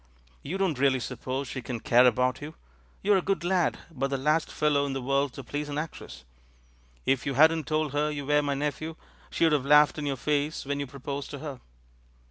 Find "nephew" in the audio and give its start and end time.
8.55-8.95